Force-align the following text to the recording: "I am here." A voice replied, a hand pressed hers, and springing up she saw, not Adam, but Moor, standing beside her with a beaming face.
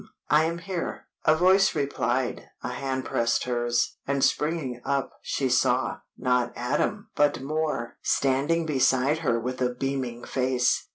"I 0.31 0.45
am 0.45 0.57
here." 0.57 1.05
A 1.25 1.35
voice 1.35 1.75
replied, 1.75 2.49
a 2.63 2.69
hand 2.69 3.05
pressed 3.05 3.43
hers, 3.43 3.97
and 4.07 4.23
springing 4.23 4.81
up 4.83 5.11
she 5.21 5.47
saw, 5.47 5.97
not 6.17 6.51
Adam, 6.55 7.11
but 7.15 7.39
Moor, 7.41 7.97
standing 8.01 8.65
beside 8.65 9.19
her 9.19 9.39
with 9.39 9.61
a 9.61 9.75
beaming 9.75 10.23
face. 10.23 10.87